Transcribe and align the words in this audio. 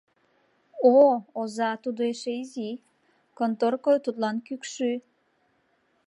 О, 0.93 0.95
оза, 1.41 1.71
тудо 1.83 2.01
эше 2.11 2.31
изи, 2.41 2.71
конторко 3.37 3.91
тудлан 4.05 4.37
кӱкшӱ. 4.45 4.91